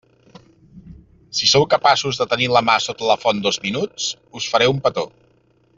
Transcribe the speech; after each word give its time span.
Si 1.39 1.49
sou 1.51 1.67
capaços 1.73 2.21
de 2.21 2.27
tenir 2.33 2.49
la 2.55 2.65
mà 2.71 2.79
sota 2.87 3.11
la 3.13 3.19
font 3.27 3.45
dos 3.49 3.61
minuts, 3.67 4.09
us 4.41 4.53
faré 4.55 4.71
un 4.77 4.81
petó. 4.89 5.09